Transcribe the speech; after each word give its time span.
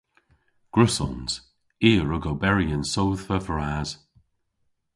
Gwrussons. 0.73 1.31
I 1.87 1.89
a 2.01 2.03
wrug 2.03 2.25
oberi 2.31 2.67
yn 2.75 2.85
sodhva 2.93 3.37
vras. 3.47 3.89